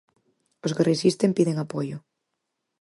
Os 0.65 0.73
que 0.75 0.87
resisten 0.91 1.35
piden 1.37 1.57
apoio. 1.59 1.97